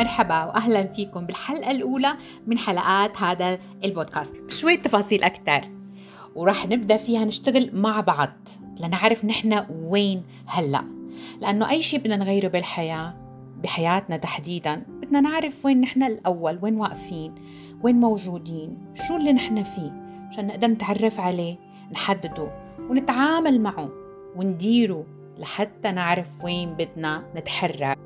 مرحبا 0.00 0.44
واهلا 0.44 0.86
فيكم 0.86 1.26
بالحلقة 1.26 1.70
الأولى 1.70 2.12
من 2.46 2.58
حلقات 2.58 3.22
هذا 3.22 3.58
البودكاست. 3.84 4.34
شوية 4.48 4.82
تفاصيل 4.82 5.22
أكثر 5.22 5.68
وراح 6.34 6.66
نبدأ 6.66 6.96
فيها 6.96 7.24
نشتغل 7.24 7.70
مع 7.72 8.00
بعض 8.00 8.32
لنعرف 8.80 9.24
نحن 9.24 9.64
وين 9.82 10.22
هلأ. 10.46 10.84
لأنه 11.40 11.70
أي 11.70 11.82
شيء 11.82 12.00
بدنا 12.00 12.16
نغيره 12.16 12.48
بالحياة 12.48 13.14
بحياتنا 13.62 14.16
تحديدا 14.16 14.82
بدنا 15.02 15.20
نعرف 15.20 15.66
وين 15.66 15.80
نحن 15.80 16.02
الأول 16.02 16.58
وين 16.62 16.74
واقفين 16.74 17.34
وين 17.82 18.00
موجودين 18.00 18.78
شو 19.08 19.16
اللي 19.16 19.32
نحن 19.32 19.62
فيه 19.62 19.92
عشان 20.28 20.46
نقدر 20.46 20.66
نتعرف 20.66 21.20
عليه 21.20 21.56
نحدده 21.92 22.48
ونتعامل 22.90 23.60
معه 23.60 23.88
ونديره 24.36 25.06
لحتى 25.38 25.90
نعرف 25.92 26.44
وين 26.44 26.74
بدنا 26.74 27.24
نتحرك. 27.36 27.98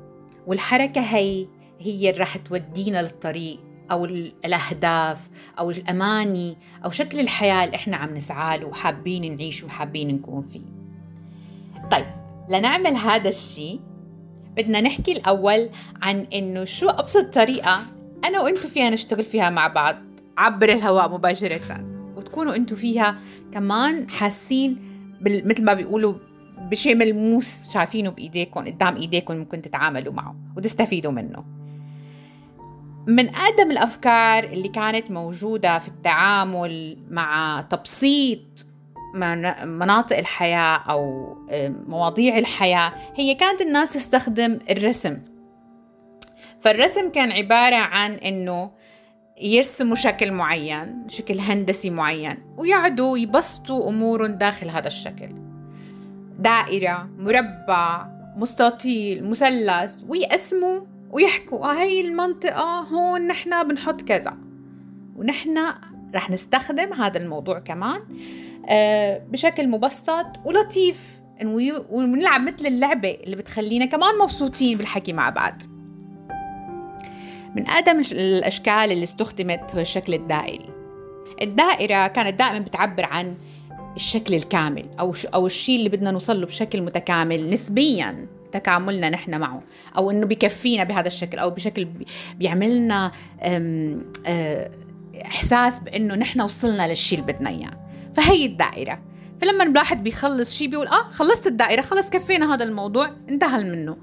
والحركة 0.47 1.01
هي 1.01 1.47
هي 1.79 2.09
اللي 2.09 2.21
رح 2.21 2.37
تودينا 2.37 3.01
للطريق 3.01 3.59
أو 3.91 4.05
الأهداف 4.45 5.29
أو 5.59 5.71
الأماني 5.71 6.57
أو 6.85 6.89
شكل 6.89 7.19
الحياة 7.19 7.65
اللي 7.65 7.75
إحنا 7.75 7.97
عم 7.97 8.17
نسعى 8.17 8.57
له 8.57 8.65
وحابين 8.67 9.37
نعيش 9.37 9.63
وحابين 9.63 10.15
نكون 10.15 10.41
فيه. 10.41 10.75
طيب 11.91 12.05
لنعمل 12.49 12.95
هذا 12.95 13.29
الشيء 13.29 13.79
بدنا 14.57 14.81
نحكي 14.81 15.11
الأول 15.11 15.69
عن 16.01 16.27
إنه 16.33 16.63
شو 16.63 16.89
أبسط 16.89 17.33
طريقة 17.33 17.83
أنا 18.25 18.41
وإنتو 18.41 18.67
فيها 18.67 18.89
نشتغل 18.89 19.23
فيها 19.23 19.49
مع 19.49 19.67
بعض 19.67 19.95
عبر 20.37 20.69
الهواء 20.69 21.09
مباشرة 21.09 21.85
وتكونوا 22.15 22.55
إنتو 22.55 22.75
فيها 22.75 23.19
كمان 23.51 24.09
حاسين 24.09 24.79
مثل 25.21 25.63
ما 25.63 25.73
بيقولوا 25.73 26.13
بشيء 26.57 26.95
ملموس 26.95 27.73
شايفينه 27.73 28.09
بايديكم 28.09 28.65
قدام 28.65 28.95
ايديكم 28.95 29.35
ممكن 29.35 29.61
تتعاملوا 29.61 30.13
معه 30.13 30.35
وتستفيدوا 30.57 31.11
منه. 31.11 31.54
من 33.07 33.29
أقدم 33.35 33.71
الأفكار 33.71 34.43
اللي 34.43 34.67
كانت 34.67 35.11
موجودة 35.11 35.79
في 35.79 35.87
التعامل 35.87 36.97
مع 37.09 37.61
تبسيط 37.69 38.65
مناطق 39.65 40.17
الحياة 40.17 40.77
أو 40.77 41.35
مواضيع 41.87 42.37
الحياة 42.37 42.93
هي 43.15 43.35
كانت 43.35 43.61
الناس 43.61 43.93
تستخدم 43.93 44.59
الرسم. 44.69 45.19
فالرسم 46.59 47.09
كان 47.09 47.31
عبارة 47.31 47.75
عن 47.75 48.11
إنه 48.11 48.71
يرسموا 49.41 49.95
شكل 49.95 50.31
معين 50.31 51.07
شكل 51.07 51.39
هندسي 51.39 51.89
معين 51.89 52.37
ويقعدوا 52.57 53.17
يبسطوا 53.17 53.89
أمورهم 53.89 54.31
داخل 54.31 54.69
هذا 54.69 54.87
الشكل. 54.87 55.29
دائرة 56.39 57.09
مربع 57.17 58.07
مستطيل 58.37 59.29
مثلث 59.29 59.95
ويقسموا 60.07 60.81
ويحكوا 61.11 61.65
آه 61.65 61.83
هي 61.83 62.01
المنطقة 62.01 62.79
هون 62.79 63.27
نحن 63.27 63.67
بنحط 63.67 64.01
كذا. 64.01 64.37
ونحن 65.15 65.57
رح 66.15 66.29
نستخدم 66.29 66.93
هذا 66.93 67.19
الموضوع 67.19 67.59
كمان 67.59 68.01
آه 68.69 69.21
بشكل 69.29 69.67
مبسط 69.67 70.25
ولطيف. 70.45 71.19
ونلعب 71.91 72.41
مثل 72.41 72.65
اللعبة 72.65 73.17
اللي 73.23 73.35
بتخلينا 73.35 73.85
كمان 73.85 74.09
مبسوطين 74.23 74.77
بالحكي 74.77 75.13
مع 75.13 75.29
بعض. 75.29 75.61
من 77.55 77.67
أقدم 77.67 78.01
الأشكال 78.11 78.73
اللي 78.73 79.03
استخدمت 79.03 79.75
هو 79.75 79.79
الشكل 79.79 80.13
الدائري. 80.13 80.69
الدائرة 81.41 82.07
كانت 82.07 82.39
دائما 82.39 82.59
بتعبر 82.59 83.05
عن 83.05 83.35
الشكل 83.95 84.33
الكامل 84.33 84.85
أو 84.99 85.13
أو 85.33 85.45
الشيء 85.45 85.77
اللي 85.77 85.89
بدنا 85.89 86.11
نوصل 86.11 86.39
له 86.39 86.45
بشكل 86.45 86.81
متكامل 86.81 87.49
نسبيا. 87.49 88.27
تكاملنا 88.59 89.09
نحن 89.09 89.39
معه 89.39 89.63
أو 89.97 90.11
إنه 90.11 90.25
بكفينا 90.25 90.83
بهذا 90.83 91.07
الشكل 91.07 91.39
أو 91.39 91.49
بشكل 91.49 91.87
بيعملنا 92.35 93.11
إحساس 95.25 95.79
بإنه 95.79 96.15
نحن 96.15 96.41
وصلنا 96.41 96.87
للشيء 96.87 97.19
اللي 97.19 97.33
بدنا 97.33 97.49
إياه. 97.49 97.87
فهي 98.15 98.45
الدائرة. 98.45 99.01
فلما 99.41 99.63
الواحد 99.63 100.03
بيخلص 100.03 100.53
شيء 100.53 100.67
بيقول 100.67 100.87
آه 100.87 101.11
خلصت 101.11 101.47
الدائرة 101.47 101.81
خلص 101.81 102.09
كفينا 102.09 102.53
هذا 102.53 102.63
الموضوع 102.63 103.11
انتهى 103.29 103.63
منه. 103.63 103.97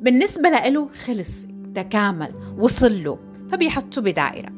بالنسبة 0.00 0.48
له 0.48 0.88
خلص 1.06 1.46
تكامل 1.74 2.34
وصل 2.58 3.04
له 3.04 3.18
فبيحطوه 3.50 4.04
بدائرة. 4.04 4.48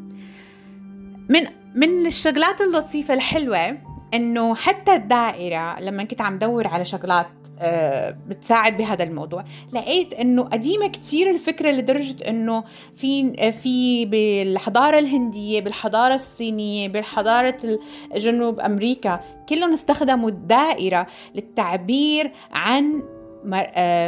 من 1.28 1.46
من 1.74 2.06
الشغلات 2.06 2.60
اللطيفة 2.60 3.14
الحلوة 3.14 3.78
إنه 4.14 4.54
حتى 4.54 4.94
الدائرة 4.94 5.80
لما 5.80 6.04
كنت 6.04 6.20
عم 6.20 6.38
دور 6.38 6.66
على 6.66 6.84
شغلات 6.84 7.26
آه، 7.58 8.16
بتساعد 8.26 8.76
بهذا 8.76 9.04
الموضوع 9.04 9.44
لقيت 9.72 10.14
إنه 10.14 10.42
قديمة 10.42 10.88
كثير 10.88 11.30
الفكرة 11.30 11.70
لدرجة 11.70 12.28
إنه 12.28 12.64
في 12.96 13.32
في 13.52 14.04
بالحضارة 14.04 14.98
الهندية 14.98 15.60
بالحضارة 15.60 16.14
الصينية 16.14 16.88
بالحضارة 16.88 17.78
جنوب 18.16 18.60
أمريكا 18.60 19.20
كلهم 19.48 19.72
استخدموا 19.72 20.28
الدائرة 20.28 21.06
للتعبير 21.34 22.32
عن 22.52 23.02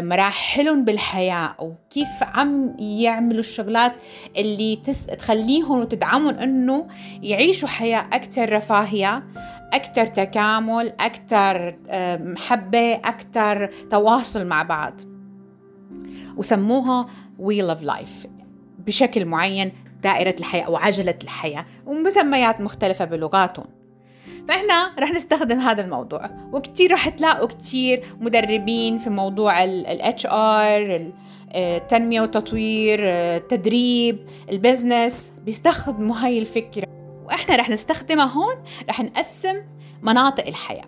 مراحلهم 0.02 0.84
بالحياة 0.84 1.54
أو 1.60 1.74
كيف 1.90 2.08
عم 2.22 2.76
يعملوا 2.78 3.40
الشغلات 3.40 3.92
اللي 4.36 4.76
تس... 4.76 5.06
تخليهم 5.06 5.78
وتدعمهم 5.80 6.34
أنه 6.34 6.86
يعيشوا 7.22 7.68
حياة 7.68 8.06
أكثر 8.12 8.52
رفاهية 8.52 9.24
أكثر 9.72 10.06
تكامل 10.06 10.92
أكثر 11.00 11.78
آه، 11.88 12.16
محبة 12.16 12.94
أكثر 12.94 13.70
تواصل 13.90 14.46
مع 14.46 14.62
بعض. 14.62 15.00
وسموها 16.36 17.06
wheel 17.38 17.76
of 17.76 17.84
life 17.84 18.28
بشكل 18.78 19.24
معين 19.24 19.72
دائرة 20.02 20.34
الحياة 20.38 20.62
أو 20.64 20.76
عجلة 20.76 21.18
الحياة 21.24 21.66
ومسميات 21.86 22.60
مختلفة 22.60 23.04
بلغاتهم. 23.04 23.77
فإحنا 24.48 24.90
رح 24.98 25.12
نستخدم 25.12 25.58
هذا 25.58 25.84
الموضوع. 25.84 26.30
وكتير 26.52 26.92
رح 26.92 27.08
تلاقوا 27.08 27.48
كتير 27.48 28.04
مدربين 28.20 28.98
في 28.98 29.10
موضوع 29.10 29.64
ال 29.64 30.14
HR 30.20 31.12
التنمية 31.54 32.20
والتطوير 32.20 33.00
التدريب 33.02 34.28
البزنس 34.50 35.32
بيستخدموا 35.44 36.16
هاي 36.16 36.38
الفكرة. 36.38 36.84
وإحنا 37.24 37.56
رح 37.56 37.70
نستخدمها 37.70 38.24
هون 38.24 38.54
رح 38.88 39.00
نقسم 39.00 39.56
مناطق 40.02 40.46
الحياة. 40.46 40.84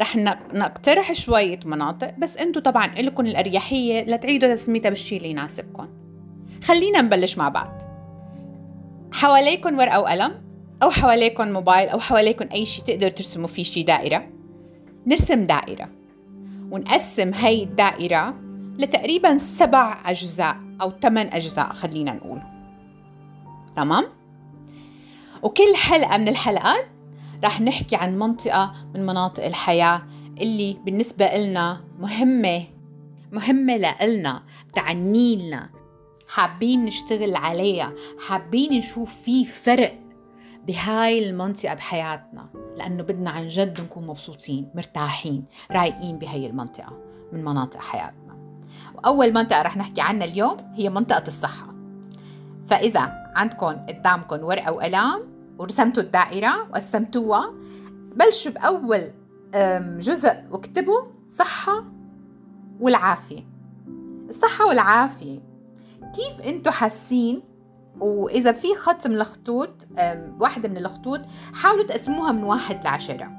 رح 0.00 0.16
نقترح 0.54 1.12
شوية 1.12 1.60
مناطق 1.64 2.14
بس 2.18 2.36
انتو 2.36 2.60
طبعا 2.60 2.86
لكم 2.86 3.26
الأريحية 3.26 4.02
لتعيدوا 4.04 4.54
تسميتها 4.54 4.88
بالشي 4.88 5.16
اللي 5.16 5.30
يناسبكم. 5.30 5.88
خلينا 6.64 7.00
نبلش 7.00 7.38
مع 7.38 7.48
بعض. 7.48 7.82
حواليكم 9.12 9.78
ورقة 9.78 10.00
وقلم. 10.00 10.51
أو 10.82 10.90
حواليكم 10.90 11.48
موبايل 11.48 11.88
أو 11.88 12.00
حواليكم 12.00 12.48
أي 12.52 12.66
شيء 12.66 12.84
تقدروا 12.84 13.10
ترسموا 13.10 13.46
فيه 13.46 13.62
شيء 13.62 13.84
دائرة. 13.84 14.28
نرسم 15.06 15.46
دائرة. 15.46 15.88
ونقسم 16.70 17.34
هاي 17.34 17.62
الدائرة 17.62 18.34
لتقريبا 18.78 19.36
سبع 19.36 20.00
أجزاء 20.06 20.56
أو 20.82 20.90
ثمان 21.02 21.26
أجزاء 21.32 21.72
خلينا 21.72 22.12
نقول. 22.12 22.42
تمام؟ 23.76 24.04
وكل 25.42 25.74
حلقة 25.74 26.18
من 26.18 26.28
الحلقات 26.28 26.86
رح 27.44 27.60
نحكي 27.60 27.96
عن 27.96 28.18
منطقة 28.18 28.72
من 28.94 29.06
مناطق 29.06 29.44
الحياة 29.44 30.02
اللي 30.40 30.76
بالنسبة 30.84 31.24
إلنا 31.24 31.80
مهمة 31.98 32.64
مهمة 33.32 33.76
لإلنا 33.76 34.42
بتعني 34.68 35.36
لنا. 35.36 35.70
حابين 36.28 36.84
نشتغل 36.84 37.36
عليها 37.36 37.92
حابين 38.26 38.72
نشوف 38.72 39.22
في 39.22 39.44
فرق. 39.44 40.01
بهاي 40.66 41.28
المنطقة 41.28 41.74
بحياتنا 41.74 42.48
لأنه 42.76 43.02
بدنا 43.02 43.30
عن 43.30 43.48
جد 43.48 43.80
نكون 43.80 44.06
مبسوطين 44.06 44.70
مرتاحين 44.74 45.44
رايقين 45.70 46.18
بهاي 46.18 46.46
المنطقة 46.46 46.98
من 47.32 47.44
مناطق 47.44 47.80
حياتنا. 47.80 48.36
وأول 48.94 49.34
منطقة 49.34 49.62
رح 49.62 49.76
نحكي 49.76 50.00
عنها 50.00 50.24
اليوم 50.24 50.56
هي 50.74 50.90
منطقة 50.90 51.24
الصحة. 51.26 51.74
فإذا 52.66 53.32
عندكم 53.36 53.66
قدامكم 53.66 54.44
ورقة 54.44 54.72
وقلم 54.72 55.32
ورسمتوا 55.58 56.02
الدائرة 56.02 56.62
وقسمتوها 56.62 57.52
بلشوا 58.16 58.52
بأول 58.52 59.10
جزء 60.00 60.34
واكتبوا 60.50 61.02
صحة 61.28 61.84
والعافية. 62.80 63.46
الصحة 64.28 64.66
والعافية 64.66 65.40
كيف 66.14 66.46
انتو 66.46 66.70
حاسين 66.70 67.42
وإذا 68.00 68.52
في 68.52 68.74
خط 68.74 69.06
من 69.06 69.14
الخطوط 69.14 69.86
واحدة 70.40 70.68
من 70.68 70.76
الخطوط 70.76 71.20
حاولوا 71.54 71.84
تقسموها 71.84 72.32
من 72.32 72.42
واحد 72.42 72.84
لعشرة. 72.84 73.30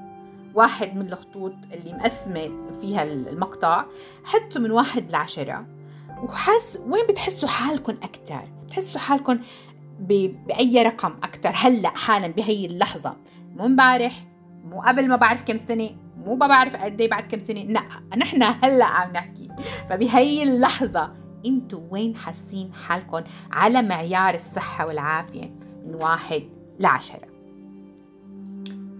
واحد 0.55 0.95
من 0.95 1.07
الخطوط 1.07 1.53
اللي 1.73 1.93
مقسمة 1.93 2.71
فيها 2.81 3.03
المقطع 3.03 3.85
حطوا 4.23 4.61
من 4.61 4.71
واحد 4.71 5.11
لعشرة. 5.11 5.65
وحس 6.23 6.79
وين 6.87 7.07
بتحسوا 7.09 7.49
حالكم 7.49 7.95
أكتر؟ 8.03 8.41
بتحسوا 8.65 9.01
حالكم 9.01 9.39
بأي 9.99 10.83
رقم 10.83 11.13
أكتر؟ 11.23 11.51
هلأ 11.53 11.89
حالا 11.89 12.27
بهي 12.27 12.65
اللحظة. 12.65 13.17
مو 13.55 13.65
امبارح 13.65 14.25
مو 14.65 14.81
قبل 14.81 15.09
ما 15.09 15.15
بعرف 15.15 15.41
كم 15.43 15.57
سنة 15.57 15.89
مو 16.17 16.35
ما 16.35 16.47
بعرف 16.47 16.75
قد 16.75 17.01
إيه 17.01 17.09
بعد 17.09 17.23
كم 17.23 17.39
سنة 17.39 17.61
لا 17.63 17.81
نحن 18.17 18.43
هلأ 18.43 18.85
عم 18.85 19.11
نحكي. 19.11 19.49
فبهي 19.89 20.43
اللحظة 20.43 21.22
أنتوا 21.45 21.81
وين 21.91 22.15
حاسين 22.15 22.73
حالكم 22.73 23.23
على 23.51 23.81
معيار 23.81 24.35
الصحة 24.35 24.85
والعافية؟ 24.85 25.55
من 25.85 25.95
واحد 25.95 26.43
لعشرة 26.79 27.27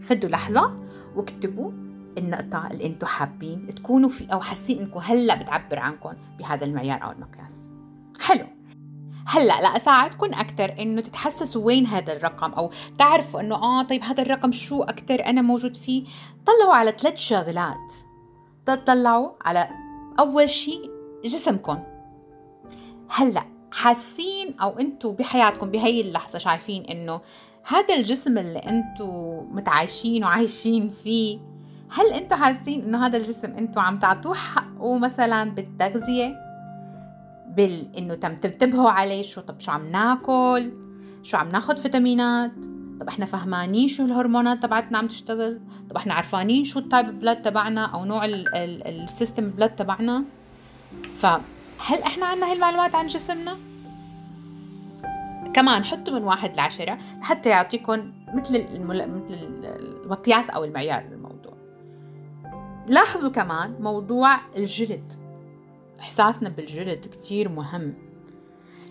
خدوا 0.09 0.29
لحظة 0.29 0.83
واكتبوا 1.15 1.71
النقطة 2.17 2.67
اللي 2.67 2.85
أنتوا 2.85 3.07
حابين 3.07 3.75
تكونوا 3.75 4.09
في 4.09 4.33
أو 4.33 4.41
حاسين 4.41 4.79
انكم 4.79 4.99
هلأ 4.99 5.35
بتعبر 5.35 5.79
عنكم 5.79 6.13
بهذا 6.39 6.65
المعيار 6.65 7.03
أو 7.03 7.11
المقياس. 7.11 7.69
حلو. 8.19 8.45
هلأ 9.27 9.61
لاساعدكم 9.61 10.33
أكثر 10.33 10.75
إنه 10.79 11.01
تتحسسوا 11.01 11.65
وين 11.65 11.85
هذا 11.85 12.13
الرقم 12.13 12.51
أو 12.51 12.71
تعرفوا 12.97 13.39
إنه 13.39 13.55
آه 13.55 13.83
طيب 13.83 14.03
هذا 14.03 14.21
الرقم 14.21 14.51
شو 14.51 14.83
أكثر 14.83 15.25
أنا 15.25 15.41
موجود 15.41 15.77
فيه؟ 15.77 16.05
طلعوا 16.45 16.75
على 16.75 16.93
ثلاث 16.99 17.17
شغلات. 17.17 17.93
تطلعوا 18.65 19.31
على 19.45 19.69
أول 20.19 20.49
شيء 20.49 20.91
جسمكم. 21.25 21.92
هلأ 23.09 23.43
حاسين 23.71 24.59
أو 24.61 24.79
أنتم 24.79 25.11
بحياتكم 25.11 25.71
بهي 25.71 26.01
اللحظة 26.01 26.39
شايفين 26.39 26.83
إنه 26.85 27.21
هذا 27.63 27.95
الجسم 27.95 28.37
اللي 28.37 28.59
أنتم 28.59 29.07
متعايشين 29.51 30.23
وعايشين 30.23 30.89
فيه 30.89 31.39
هل 31.91 32.13
أنتم 32.13 32.35
حاسين 32.35 32.83
إنه 32.83 33.05
هذا 33.05 33.17
الجسم 33.17 33.51
أنتم 33.51 33.81
عم 33.81 33.99
تعطوه 33.99 34.33
حقه 34.33 34.97
مثلا 34.97 35.51
بالتغذية؟ 35.51 36.35
بال 37.47 37.95
إنه 37.97 38.15
تم 38.15 38.35
تنتبهوا 38.35 38.89
عليه 38.89 39.21
شو 39.21 39.41
طب 39.41 39.59
شو 39.59 39.71
عم 39.71 39.91
ناكل؟ 39.91 40.71
شو 41.23 41.37
عم 41.37 41.49
ناخذ 41.49 41.77
فيتامينات؟ 41.77 42.51
طب 42.99 43.07
إحنا 43.07 43.25
فهمانين 43.25 43.87
شو 43.87 44.05
الهرمونات 44.05 44.63
تبعتنا 44.63 44.97
عم 44.97 45.07
تشتغل؟ 45.07 45.61
طب 45.89 45.97
إحنا 45.97 46.13
عرفانين 46.13 46.63
شو 46.63 46.79
ال 46.79 46.87
type 46.87 47.19
blood 47.19 47.41
تبعنا 47.41 47.85
أو 47.85 48.05
نوع 48.05 48.25
ال 48.25 48.43
system 48.43 49.49
blood 49.49 49.75
تبعنا؟ 49.75 50.23
فهل 51.77 52.01
إحنا 52.01 52.25
عنا 52.25 52.47
هاي 52.47 52.53
المعلومات 52.53 52.95
عن 52.95 53.07
جسمنا؟ 53.07 53.57
كمان 55.53 55.83
حطوا 55.85 56.13
من 56.13 56.23
واحد 56.23 56.57
لعشرة 56.57 56.97
حتى 57.21 57.49
يعطيكم 57.49 58.13
مثل 58.33 58.55
المل... 58.55 59.09
مثل 59.09 59.33
المقياس 59.63 60.49
أو 60.49 60.63
المعيار 60.63 61.03
للموضوع 61.03 61.53
لاحظوا 62.87 63.29
كمان 63.29 63.75
موضوع 63.79 64.39
الجلد. 64.57 65.13
إحساسنا 65.99 66.49
بالجلد 66.49 66.99
كتير 66.99 67.49
مهم. 67.49 67.93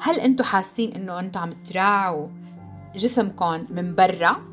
هل 0.00 0.20
أنتوا 0.20 0.44
حاسين 0.44 0.92
إنه 0.92 1.18
أنتوا 1.18 1.40
عم 1.40 1.52
تراعوا 1.52 2.28
جسمكم 2.96 3.66
من 3.70 3.94
برا؟ 3.94 4.51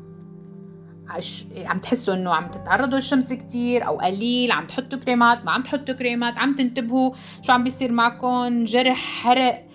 عم 1.66 1.78
تحسوا 1.78 2.14
إنه 2.14 2.34
عم 2.34 2.50
تتعرضوا 2.50 2.98
للشمس 2.98 3.32
كتير 3.32 3.86
أو 3.86 4.00
قليل 4.00 4.52
عم 4.52 4.66
تحطوا 4.66 4.98
كريمات 4.98 5.44
ما 5.44 5.52
عم 5.52 5.62
تحطوا 5.62 5.94
كريمات 5.94 6.38
عم 6.38 6.54
تنتبهوا 6.54 7.14
شو 7.42 7.52
عم 7.52 7.64
بيصير 7.64 7.92
معكم 7.92 8.64
جرح 8.64 8.96
حرق 8.96 9.66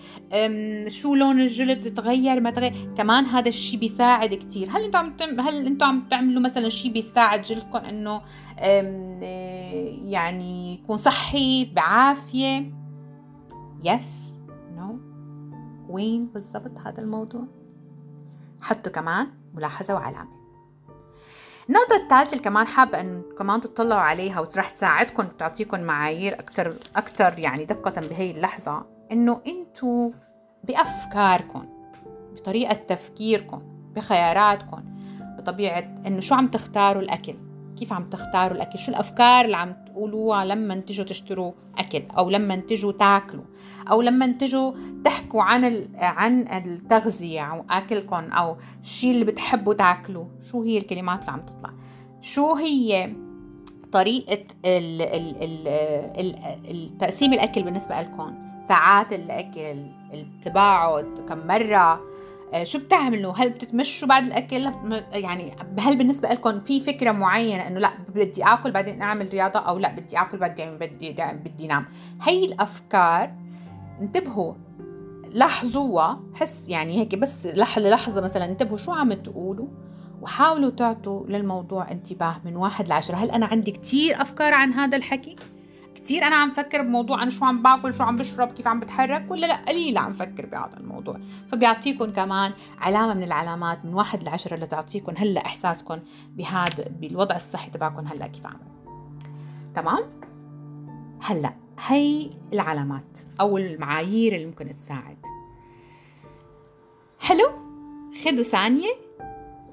شو 0.88 1.14
لون 1.14 1.40
الجلد 1.40 1.94
تغير 1.94 2.40
ما 2.40 2.50
تغير. 2.50 2.94
كمان 2.96 3.26
هذا 3.26 3.48
الشيء 3.48 3.80
بيساعد 3.80 4.34
كتير. 4.34 4.68
هل 4.70 4.84
أنتم 4.84 4.98
عم 4.98 5.16
تم... 5.16 5.40
هل 5.40 5.66
أنتم 5.66 5.86
عم 5.86 6.08
تعملوا 6.10 6.42
مثلا 6.42 6.68
شيء 6.68 6.92
بيساعد 6.92 7.42
جلدكم 7.42 7.78
إنه 7.78 8.22
يعني 10.10 10.74
يكون 10.74 10.96
صحي 10.96 11.64
بعافية؟ 11.64 12.72
يس 13.84 14.34
نو 14.76 14.98
وين 15.88 16.26
بالضبط 16.26 16.78
هذا 16.86 17.02
الموضوع؟ 17.02 17.44
حطوا 18.60 18.92
كمان 18.92 19.26
ملاحظة 19.54 19.94
وعلامة. 19.94 20.35
النقطة 21.68 21.96
الثالثة 21.96 22.32
اللي 22.32 22.44
كمان 22.44 22.66
حابة 22.66 23.00
أن 23.00 23.22
كمان 23.38 23.60
تطلعوا 23.60 24.00
عليها 24.00 24.40
وراح 24.40 24.70
تساعدكم 24.70 25.26
تعطيكم 25.26 25.80
معايير 25.80 26.34
أكثر 26.34 26.74
أكثر 26.96 27.38
يعني 27.38 27.64
دقة 27.64 28.00
بهي 28.00 28.30
اللحظة 28.30 28.86
إنه 29.12 29.40
أنتوا 29.46 30.10
بأفكاركم 30.64 31.66
بطريقة 32.32 32.74
تفكيركم 32.74 33.62
بخياراتكم 33.94 34.84
بطبيعة 35.38 35.94
إنه 36.06 36.20
شو 36.20 36.34
عم 36.34 36.48
تختاروا 36.48 37.02
الأكل. 37.02 37.34
كيف 37.78 37.92
عم 37.92 38.10
تختاروا 38.10 38.56
الأكل؟ 38.56 38.78
شو 38.78 38.90
الأفكار 38.90 39.44
اللي 39.44 39.56
عم 39.56 39.72
تقولوها 39.86 40.44
لما 40.44 40.74
تجوا 40.74 41.04
تشتروا 41.04 41.52
أكل؟ 41.78 42.02
أو 42.18 42.30
لما 42.30 42.56
تجوا 42.56 42.92
تاكلوا؟ 42.92 43.44
أو 43.90 44.02
لما 44.02 44.26
تجوا 44.26 44.72
تحكوا 45.04 45.42
عن 45.42 45.88
عن 45.98 46.48
التغذية 46.48 47.42
أو 47.44 47.64
أكلكم 47.70 48.32
أو 48.32 48.56
الشيء 48.80 49.10
اللي 49.10 49.24
بتحبوا 49.24 49.74
تاكلوا 49.74 50.24
شو 50.50 50.62
هي 50.62 50.78
الكلمات 50.78 51.20
اللي 51.20 51.32
عم 51.32 51.40
تطلع؟ 51.40 51.70
شو 52.20 52.54
هي 52.54 53.12
طريقة 53.92 54.44
التقسيم 56.70 57.32
الأكل 57.32 57.62
بالنسبة 57.62 58.00
لكم؟ 58.00 58.34
ساعات 58.68 59.12
الأكل 59.12 59.86
التباعد 60.14 61.24
كم 61.28 61.46
مرة؟ 61.46 61.76
آه، 61.76 62.00
شو 62.62 62.78
بتعملوا؟ 62.78 63.32
هل 63.36 63.50
بتتمشوا 63.50 64.08
بعد 64.08 64.26
الأكل؟ 64.26 64.72
يعني 65.12 65.56
هل 65.78 65.98
بالنسبة 65.98 66.28
لكم 66.28 66.60
في 66.60 66.80
فكرة 66.80 67.12
معينة 67.12 67.66
إنه 67.66 67.80
لا 67.80 67.90
بدي 68.14 68.44
آكل 68.44 68.70
بعدين 68.70 69.02
أعمل 69.02 69.28
رياضة 69.32 69.58
أو 69.58 69.78
لا 69.78 69.92
بدي 69.92 70.18
آكل 70.18 70.38
بعدين 70.38 70.78
بدي 70.78 71.12
بدي 71.44 71.66
نام؟ 71.66 71.86
هي 72.22 72.44
الأفكار 72.44 73.32
انتبهوا 74.00 74.54
لاحظوها 75.32 76.20
حس 76.34 76.68
يعني 76.68 76.98
هيك 76.98 77.14
بس 77.14 77.46
لحظة 77.46 78.20
مثلا 78.20 78.44
انتبهوا 78.44 78.76
شو 78.76 78.92
عم 78.92 79.12
تقولوا 79.12 79.66
وحاولوا 80.22 80.70
تعطوا 80.70 81.26
للموضوع 81.26 81.90
انتباه 81.90 82.36
من 82.44 82.56
واحد 82.56 82.88
لعشرة. 82.88 83.14
هل 83.14 83.30
أنا 83.30 83.46
عندي 83.46 83.70
كتير 83.70 84.22
أفكار 84.22 84.54
عن 84.54 84.72
هذا 84.72 84.96
الحكي؟ 84.96 85.36
كثير 86.06 86.24
أنا 86.24 86.36
عم 86.36 86.52
فكر 86.52 86.82
بموضوع 86.82 87.22
أنا 87.22 87.30
شو 87.30 87.44
عم 87.44 87.62
باكل 87.62 87.94
شو 87.94 88.04
عم 88.04 88.16
بشرب 88.16 88.52
كيف 88.52 88.68
عم 88.68 88.80
بتحرك 88.80 89.30
ولا 89.30 89.46
لأ 89.46 89.56
قليل 89.56 89.98
عم 89.98 90.12
فكر 90.12 90.46
بهذا 90.46 90.76
الموضوع. 90.76 91.20
فبيعطيكم 91.48 92.12
كمان 92.12 92.52
علامة 92.78 93.14
من 93.14 93.22
العلامات 93.22 93.84
من 93.84 93.94
واحد 93.94 94.22
لعشرة 94.22 94.56
لتعطيكم 94.56 95.14
هلأ 95.16 95.46
إحساسكم 95.46 95.98
بهذا 96.36 96.88
بالوضع 97.00 97.36
الصحي 97.36 97.70
تبعكم 97.70 98.06
هلأ 98.06 98.26
كيف 98.26 98.46
عامل 98.46 98.60
تمام؟ 99.74 100.02
هلأ 101.22 101.52
هي 101.86 102.30
العلامات 102.52 103.18
أو 103.40 103.58
المعايير 103.58 104.34
اللي 104.34 104.46
ممكن 104.46 104.74
تساعد. 104.74 105.18
حلو؟ 107.18 107.50
خدوا 108.24 108.44
ثانية 108.44 108.90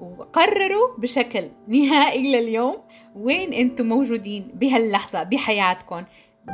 وقرروا 0.00 0.96
بشكل 0.98 1.48
نهائي 1.68 2.32
لليوم 2.32 2.76
وين 3.16 3.52
أنتم 3.52 3.86
موجودين 3.86 4.50
بهاللحظة 4.54 5.22
بحياتكم. 5.22 6.04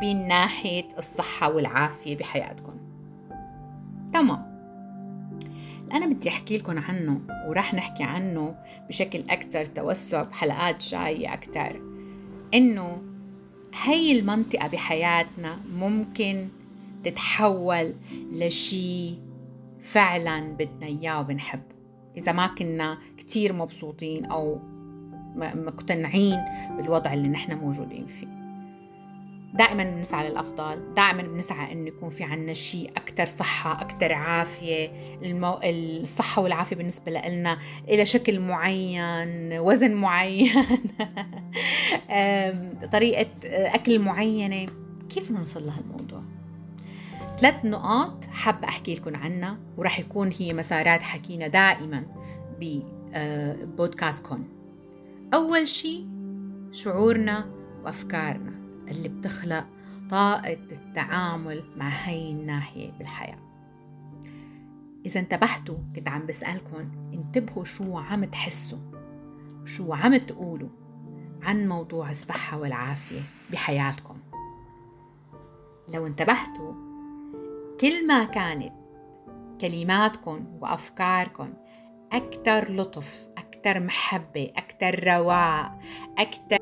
من 0.02 0.28
ناحية 0.28 0.88
الصحة 0.99 1.52
والعافية 1.52 2.16
بحياتكم. 2.16 2.75
تمام. 4.12 4.50
أنا 5.92 6.06
بدي 6.06 6.28
أحكي 6.28 6.59
لكم 6.59 6.78
عنه 6.78 7.20
ورح 7.47 7.75
نحكي 7.75 8.02
عنه 8.02 8.54
بشكل 8.88 9.25
أكثر 9.30 9.64
توسع 9.64 10.23
بحلقات 10.23 10.85
جاية 10.85 11.32
أكثر 11.32 11.80
إنه 12.54 13.02
هي 13.82 14.18
المنطقة 14.18 14.68
بحياتنا 14.68 15.61
ممكن 15.75 16.49
تتحول 17.04 17.94
لشي 18.32 19.18
فعلا 19.82 20.52
بدنا 20.52 20.87
إياه 20.87 21.20
وبنحبه 21.20 21.75
إذا 22.16 22.32
ما 22.32 22.47
كنا 22.47 22.99
كتير 23.18 23.52
مبسوطين 23.52 24.25
أو 24.25 24.59
مقتنعين 25.37 26.40
بالوضع 26.76 27.12
اللي 27.12 27.28
نحن 27.28 27.59
موجودين 27.59 28.06
فيه. 28.06 28.39
دائما 29.54 29.85
بنسعى 29.85 30.30
للأفضل 30.30 30.95
دائما 30.95 31.23
بنسعى 31.23 31.73
أنه 31.73 31.88
يكون 31.88 32.11
في 32.11 32.25
عنا 32.25 32.52
شيء 32.52 32.90
أكثر 32.97 33.25
صحة 33.25 33.83
أكثر 33.83 34.12
عافية. 34.12 34.90
المو... 35.23 35.61
الصحة 35.64 36.42
والعافية 36.42 36.76
بالنسبة 36.76 37.12
لنا 37.12 37.59
إلى 37.88 38.07
شكل 38.07 38.40
معين 38.40 39.59
وزن 39.59 39.95
معين. 39.95 40.52
طريقة 42.92 43.26
أكل 43.45 43.99
معينة. 43.99 44.66
كيف 45.09 45.30
نوصل 45.30 45.66
لهالموضوع؟ 45.66 46.23
ثلاث 47.38 47.64
نقاط 47.64 48.25
حابة 48.25 48.69
أحكي 48.69 48.95
لكم 48.95 49.16
عنها 49.16 49.59
ورح 49.76 49.99
يكون 49.99 50.30
هي 50.38 50.52
مسارات 50.52 51.02
حكينا 51.02 51.49
دائما 51.49 52.07
ببودكاست 52.61 54.26
كون 54.26 54.49
أول 55.35 55.69
شيء 55.69 56.07
شعورنا 56.73 57.50
وأفكارنا. 57.85 58.50
اللي 58.90 59.09
بتخلق 59.09 59.66
طاقة 60.11 60.52
التعامل 60.52 61.64
مع 61.76 61.88
هاي 61.88 62.32
الناحية 62.32 62.90
بالحياة. 62.90 63.38
إذا 65.06 65.20
انتبهتوا 65.20 65.78
كنت 65.97 66.09
عم 66.09 66.26
بسألكم 66.26 66.90
انتبهوا 67.14 67.64
شو 67.64 67.99
عم 67.99 68.25
تحسوا 68.25 68.78
شو 69.64 69.92
عم 69.92 70.16
تقولوا 70.16 70.68
عن 71.42 71.68
موضوع 71.68 72.11
الصحة 72.11 72.59
والعافية 72.59 73.20
بحياتكم. 73.52 74.16
لو 75.88 76.06
انتبهتوا 76.06 76.75
كل 77.80 78.06
ما 78.06 78.25
كانت 78.25 78.73
كلماتكم 79.61 80.47
وأفكاركم 80.61 81.52
أكثر 82.12 82.73
لطف 82.73 83.28
أكثر 83.38 83.80
محبة 83.80 84.52
أكثر 84.56 85.04
رواء 85.04 85.78
أكثر 86.18 86.59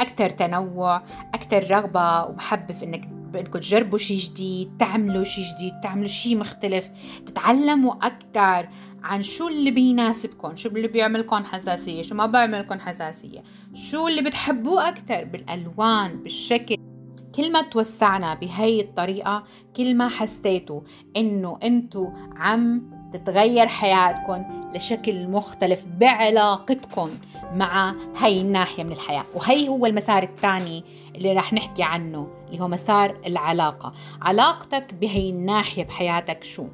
أكثر 0.00 0.30
تنوع 0.30 1.02
أكثر 1.34 1.70
رغبة 1.70 2.24
ومحبة 2.24 2.74
في 2.74 2.84
إنك 2.84 3.08
بانكم 3.08 3.58
تجربوا 3.58 3.98
شيء 3.98 4.18
جديد 4.18 4.76
تعملوا 4.78 5.24
شيء 5.24 5.44
جديد 5.54 5.80
تعملوا 5.82 6.08
شيء 6.08 6.36
مختلف 6.36 6.90
تتعلموا 7.26 7.94
أكثر 8.02 8.68
عن 9.02 9.22
شو 9.22 9.48
اللي 9.48 9.70
بيناسبكم 9.70 10.56
شو 10.56 10.68
اللي 10.68 10.88
بيعملكم 10.88 11.44
حساسية 11.44 12.02
شو 12.02 12.14
ما 12.14 12.26
بيعملكم 12.26 12.78
حساسية 12.78 13.42
شو 13.74 14.08
اللي 14.08 14.22
بتحبوه 14.22 14.88
أكثر 14.88 15.24
بالألوان 15.24 16.22
بالشكل. 16.22 16.76
كل 17.34 17.52
ما 17.52 17.62
توسعنا 17.62 18.34
بهي 18.34 18.80
الطريقة 18.80 19.44
كل 19.76 19.96
ما 19.96 20.08
حسيتوا 20.08 20.80
إنه 21.16 21.58
انتو 21.62 22.08
عم 22.36 22.90
تتغير 23.12 23.66
حياتكم 23.66 24.63
لشكل 24.74 25.28
مختلف 25.28 25.84
بعلاقتكم 25.98 27.10
مع 27.54 27.94
هاي 28.18 28.40
الناحية 28.40 28.84
من 28.84 28.92
الحياة. 28.92 29.24
وهي 29.34 29.68
هو 29.68 29.86
المسار 29.86 30.22
الثاني 30.22 30.84
اللي 31.14 31.32
رح 31.32 31.52
نحكي 31.52 31.82
عنه 31.82 32.28
اللي 32.46 32.60
هو 32.60 32.68
مسار 32.68 33.20
العلاقة. 33.26 33.92
علاقتك 34.22 34.94
بهي 34.94 35.30
الناحية 35.30 35.84
بحياتك 35.84 36.44
شو؟ 36.44 36.66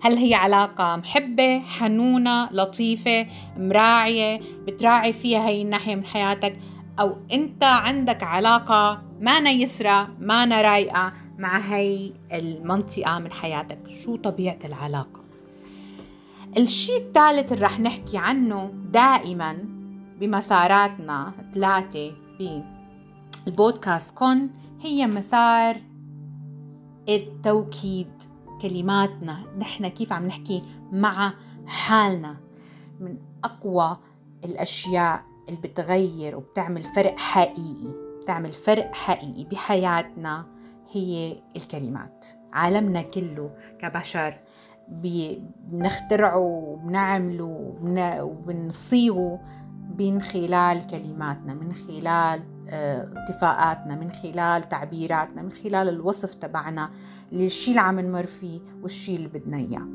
هل 0.00 0.16
هي 0.16 0.34
علاقة 0.34 0.96
محبة 0.96 1.58
حنونة 1.58 2.52
لطيفة 2.52 3.26
مراعية 3.56 4.40
بتراعي 4.66 5.12
فيها 5.12 5.48
هي 5.48 5.62
الناحية 5.62 5.94
من 5.94 6.04
حياتك؟ 6.04 6.58
أو 7.00 7.16
أنت 7.32 7.64
عندك 7.64 8.22
علاقة 8.22 9.02
ما 9.20 9.38
يسرى 9.38 10.08
ما 10.20 10.62
رايقة 10.62 11.12
مع 11.38 11.58
هي 11.58 12.12
المنطقة 12.32 13.18
من 13.18 13.32
حياتك؟ 13.32 13.78
شو 14.04 14.16
طبيعة 14.16 14.58
العلاقة؟ 14.64 15.25
الشيء 16.56 17.00
الثالث 17.00 17.52
اللي 17.52 17.64
رح 17.64 17.80
نحكي 17.80 18.18
عنه 18.18 18.72
دائما 18.90 19.58
بمساراتنا 20.20 21.32
ثلاثة 21.54 22.12
بالبودكاست 23.46 24.14
كون 24.14 24.50
هي 24.80 25.06
مسار 25.06 25.76
التوكيد 27.08 28.22
كلماتنا. 28.62 29.38
نحن 29.58 29.88
كيف 29.88 30.12
عم 30.12 30.26
نحكي 30.26 30.62
مع 30.92 31.32
حالنا. 31.66 32.36
من 33.00 33.18
أقوى 33.44 33.96
الأشياء 34.44 35.24
اللي 35.48 35.60
بتغير 35.60 36.36
وبتعمل 36.36 36.82
فرق 36.82 37.18
حقيقي 37.18 38.20
بتعمل 38.22 38.52
فرق 38.52 38.94
حقيقي 38.94 39.44
بحياتنا 39.44 40.46
هي 40.92 41.36
الكلمات. 41.56 42.26
عالمنا 42.52 43.02
كله 43.02 43.50
كبشر 43.78 44.38
بنخترعه 44.88 46.38
وبنعمله 46.38 47.74
وبنصيغه 48.22 49.40
من 49.98 50.20
خلال 50.20 50.86
كلماتنا 50.86 51.54
من 51.54 51.72
خلال 51.72 52.40
آه، 52.70 53.08
اتفاقاتنا 53.16 53.94
من 53.94 54.10
خلال 54.10 54.68
تعبيراتنا 54.68 55.42
من 55.42 55.50
خلال 55.50 55.88
الوصف 55.88 56.34
تبعنا 56.34 56.90
للشي 57.32 57.70
اللي 57.70 57.80
عم 57.80 58.00
نمر 58.00 58.26
فيه 58.26 58.60
والشي 58.82 59.14
اللي 59.14 59.28
بدنا 59.28 59.56
إياه. 59.56 59.88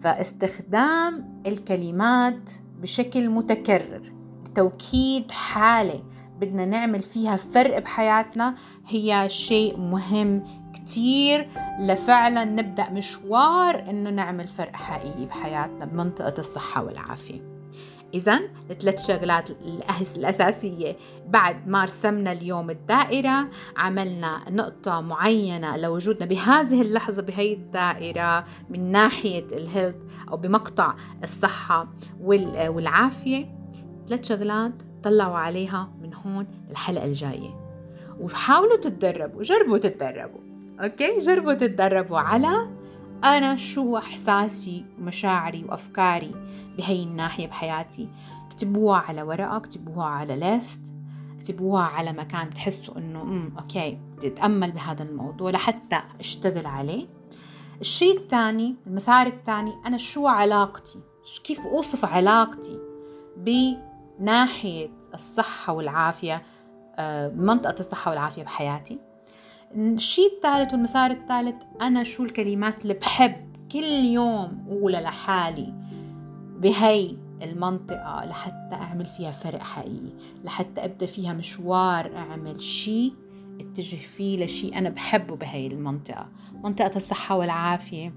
فاستخدام 0.00 1.42
الكلمات 1.46 2.50
بشكل 2.80 3.28
متكرر 3.30 4.12
لتوكيد 4.46 5.30
حالة 5.30 6.02
بدنا 6.40 6.64
نعمل 6.64 7.00
فيها 7.00 7.36
فرق 7.36 7.78
بحياتنا 7.78 8.54
هي 8.86 9.28
شيء 9.28 9.76
مهم 9.76 10.44
كتير. 10.74 11.48
لفعلا 11.80 12.44
نبدأ 12.44 12.90
مشوار 12.90 13.90
إنه 13.90 14.10
نعمل 14.10 14.48
فرق 14.48 14.76
حقيقي 14.76 15.26
بحياتنا 15.26 15.84
بمنطقة 15.84 16.34
الصحة 16.38 16.84
والعافية. 16.84 17.54
إذا 18.14 18.40
الثلاث 18.70 19.06
شغلات 19.06 19.50
الأساسية 20.16 20.96
بعد 21.26 21.68
ما 21.68 21.84
رسمنا 21.84 22.32
اليوم 22.32 22.70
الدائرة 22.70 23.50
عملنا 23.76 24.40
نقطة 24.50 25.00
معينة 25.00 25.76
لوجودنا 25.76 26.26
بهذه 26.26 26.82
اللحظة 26.82 27.22
بهي 27.22 27.52
الدائرة 27.52 28.44
من 28.70 28.92
ناحية 28.92 29.46
ال 29.52 29.58
health 29.58 29.96
أو 30.30 30.36
بمقطع 30.36 30.94
الصحة 31.24 31.88
والعافية. 32.20 33.54
ثلاث 34.08 34.24
شغلات 34.28 34.82
طلعوا 35.04 35.36
عليها 35.38 35.88
من 36.02 36.14
هون 36.14 36.46
للحلقة 36.68 37.04
الجاية. 37.04 37.60
وحاولوا 38.20 38.76
تتدربوا 38.76 39.42
جربوا 39.42 39.78
تتدربوا 39.78 40.40
okay؟ 40.80 41.18
جربوا 41.18 41.54
تتدربوا 41.54 42.18
على 42.18 42.68
أنا 43.24 43.56
شو 43.56 43.96
إحساسي 43.96 44.84
ومشاعري 44.98 45.64
وأفكاري 45.64 46.34
بهي 46.78 47.02
الناحية 47.02 47.46
بحياتي. 47.46 48.08
اكتبوها 48.46 48.98
على 48.98 49.22
ورقة 49.22 49.56
اكتبوها 49.56 50.06
على 50.06 50.36
ليست 50.36 50.92
اكتبوها 51.36 51.82
على 51.82 52.12
مكان 52.12 52.48
بتحسوا 52.48 52.98
إنه 52.98 53.22
امم 53.22 53.52
أوكي 53.58 53.98
بدي 54.16 54.26
أتأمل 54.26 54.72
بهذا 54.72 55.02
الموضوع 55.02 55.50
لحتى 55.50 56.00
أشتغل 56.20 56.66
عليه. 56.66 57.06
الشيء 57.80 58.18
الثاني 58.18 58.76
المسار 58.86 59.26
الثاني 59.26 59.72
أنا 59.86 59.96
شو 59.96 60.26
علاقتي؟ 60.26 60.98
كيف 61.44 61.66
أوصف 61.66 62.04
علاقتي 62.04 62.78
بناحيه 64.18 64.90
الصحة 65.14 65.72
والعافية 65.72 66.42
بمنطقه 66.98 67.70
آه، 67.70 67.80
الصحة 67.80 68.10
والعافية 68.10 68.42
بحياتي. 68.42 68.98
الشيء 69.74 70.34
الثالث 70.36 70.72
والمسار 70.72 71.10
الثالث 71.10 71.62
أنا 71.80 72.02
شو 72.02 72.24
الكلمات 72.24 72.82
اللي 72.82 72.94
بحب 72.94 73.54
كل 73.72 73.84
يوم 73.84 74.66
أقولها 74.68 75.00
لحالي 75.00 75.74
بهي 76.58 77.16
المنطقة 77.42 78.24
لحتى 78.24 78.74
أعمل 78.74 79.06
فيها 79.06 79.30
فرق 79.32 79.62
حقيقي 79.62 80.12
لحتى 80.44 80.84
أبدأ 80.84 81.06
فيها 81.06 81.32
مشوار 81.32 82.16
أعمل 82.16 82.60
شيء 82.60 83.14
اتجه 83.60 83.96
فيه 83.96 84.44
لشيء 84.44 84.78
أنا 84.78 84.90
بحبه 84.90 85.36
بهي 85.36 85.66
المنطقة. 85.66 86.28
منطقة 86.64 86.96
الصحة 86.96 87.36
والعافية 87.36 88.14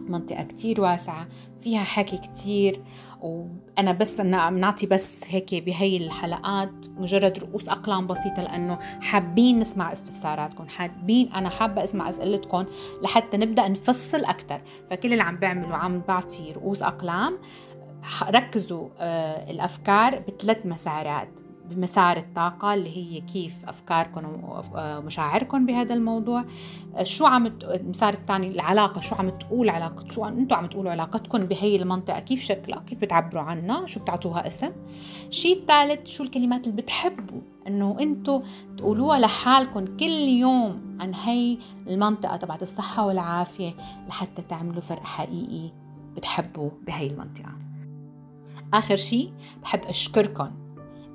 منطقة 0.00 0.42
كتير 0.42 0.80
واسعة 0.80 1.28
فيها 1.60 1.84
حكي 1.84 2.18
كتير. 2.18 2.84
وأنا 3.22 3.92
بس 3.92 4.20
أنا 4.20 4.50
نعطي 4.50 4.86
بس 4.86 5.24
هيك 5.28 5.54
بهي 5.54 5.96
الحلقات 5.96 6.86
مجرد 6.96 7.38
رؤوس 7.38 7.68
أقلام 7.68 8.06
بسيطة 8.06 8.42
لأنه 8.42 8.78
حابين 9.00 9.58
نسمع 9.58 9.92
استفساراتكم 9.92 10.68
حابين 10.68 11.32
أنا 11.32 11.48
حابة 11.48 11.84
أسمع 11.84 12.08
أسئلتكم 12.08 12.64
لحتى 13.02 13.36
نبدأ 13.36 13.68
نفصل 13.68 14.24
أكتر. 14.24 14.60
فكل 14.90 15.12
اللي 15.12 15.22
عم 15.22 15.36
بعمله 15.36 15.76
عم 15.76 16.00
بعطي 16.08 16.52
رؤوس 16.52 16.82
أقلام 16.82 17.38
ركزوا 18.22 18.88
آه، 18.98 19.50
الأفكار 19.50 20.18
بثلاث 20.18 20.66
مسارات. 20.66 21.47
بمسار 21.70 22.16
الطاقة 22.16 22.74
اللي 22.74 22.96
هي 22.96 23.20
كيف 23.20 23.54
أفكاركم 23.68 24.22
ومشاعركم 24.74 25.66
بهذا 25.66 25.94
الموضوع. 25.94 26.44
شو 27.02 27.26
عم 27.26 27.46
المسار 27.46 28.12
الثاني 28.12 28.48
العلاقة 28.48 29.00
شو 29.00 29.14
عم 29.14 29.28
تقول 29.28 29.68
علاقة 29.68 30.10
شو 30.10 30.24
أنتم 30.24 30.56
عم 30.56 30.66
تقولوا 30.66 30.90
علاقتكم 30.90 31.44
بهي 31.44 31.76
المنطقة؟ 31.76 32.20
كيف 32.20 32.42
شكلها؟ 32.42 32.78
كيف 32.86 32.98
بتعبروا 32.98 33.42
عنها؟ 33.42 33.86
شو 33.86 34.00
بتعطوها 34.00 34.48
اسم؟ 34.48 34.70
الشيء 35.28 35.58
الثالث 35.60 36.06
شو 36.08 36.24
الكلمات 36.24 36.66
اللي 36.66 36.82
بتحبوا؟ 36.82 37.40
إنه 37.66 37.96
أنتم 38.00 38.42
تقولوها 38.76 39.18
لحالكم 39.18 39.84
كل 39.84 40.10
يوم 40.40 40.96
عن 41.00 41.14
هي 41.14 41.58
المنطقة 41.86 42.36
تبعت 42.36 42.62
الصحة 42.62 43.06
والعافية 43.06 43.74
لحتى 44.08 44.42
تعملوا 44.42 44.80
فرق 44.80 45.04
حقيقي 45.04 45.72
بتحبوا 46.16 46.70
بهي 46.86 47.06
المنطقة. 47.06 47.52
آخر 48.74 48.96
شيء 48.96 49.32
بحب 49.62 49.80
أشكركم. 49.84 50.50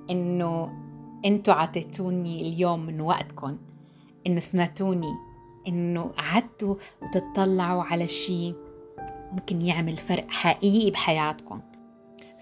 إنه 0.10 0.74
أنتوا 1.26 1.54
عطيتوني 1.54 2.42
اليوم 2.42 2.86
من 2.86 3.02
وقتكم 3.02 3.58
إنه 4.28 4.40
سمعتوني 4.40 5.14
إنه 5.68 6.04
قعدتوا 6.04 6.76
وتطلعوا 7.02 7.84
على 7.84 8.08
شيء 8.08 8.56
ممكن 9.32 9.62
يعمل 9.62 9.98
فرق 9.98 10.30
حقيقي 10.30 10.92
بحياتكم 10.92 11.60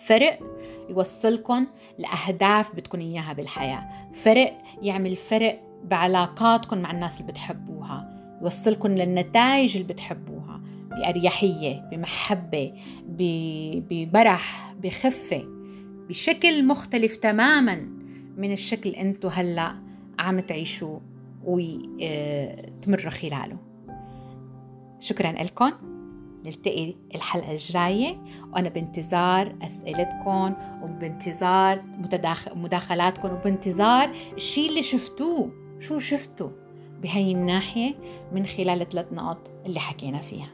فرق 0.07 0.39
يوصلكم 0.89 1.67
لأهداف 1.99 2.75
بدكم 2.75 2.99
إياها 2.99 3.33
بالحياة. 3.33 3.89
فرق 4.13 4.61
يعمل 4.81 5.15
فرق 5.15 5.61
بعلاقاتكم 5.83 6.77
مع 6.77 6.91
الناس 6.91 7.21
اللي 7.21 7.31
بتحبوها. 7.31 8.21
يوصلكم 8.41 8.89
للنتائج 8.89 9.77
اللي 9.77 9.93
بتحبوها. 9.93 10.61
بأريحية 10.89 11.89
بمحبة 11.91 12.73
بمرح 13.89 14.73
بخفة. 14.83 15.60
بشكل 16.09 16.67
مختلف 16.67 17.15
تماما 17.17 17.75
من 18.37 18.51
الشكل 18.51 18.89
أنتو 18.89 19.27
هلأ 19.27 19.75
عم 20.19 20.39
تعيشوا 20.39 20.99
وتمروا 21.43 23.09
خلاله. 23.09 23.57
شكرا 24.99 25.31
لكم. 25.31 25.71
نلتقي 26.45 26.95
الحلقة 27.15 27.51
الجاية 27.51 28.15
وأنا 28.53 28.69
بانتظار 28.69 29.55
أسئلتكم 29.61 30.53
وبانتظار 30.83 31.83
مداخلاتكم 32.55 33.33
وبانتظار 33.33 34.11
الشيء 34.35 34.69
اللي 34.69 34.83
شفتوه. 34.83 35.51
شو 35.79 35.99
شفتوا 35.99 36.49
بهي 37.01 37.31
الناحية 37.31 37.95
من 38.31 38.45
خلال 38.45 38.81
الثلاث 38.81 39.13
نقط 39.13 39.51
اللي 39.65 39.79
حكينا 39.79 40.21
فيها. 40.21 40.49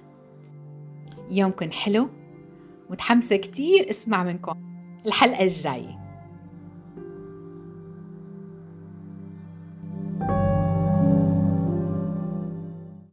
يومكم 1.31 1.71
حلو. 1.71 2.09
متحمسة 2.89 3.35
كتير 3.35 3.89
أسمع 3.89 4.23
منكم. 4.23 4.66
الحلقة 5.07 5.43
الجاية. 5.43 6.06